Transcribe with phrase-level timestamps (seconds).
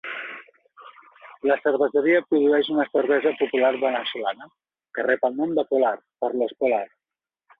[1.49, 4.49] La cerveseria produeix una cervesa popular veneçolana,
[4.97, 6.83] que rep el nom de Polar per l'os polar.